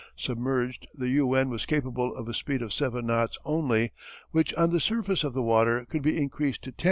[0.15, 3.91] Submerged the "U 1" was capable of a speed of 7 knots only,
[4.31, 6.77] which on the surface of the water could be increased to 10.